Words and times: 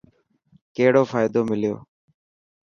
ڪهڙو 0.75 1.03
فائدو 1.11 1.41
مليو؟ 1.49 1.73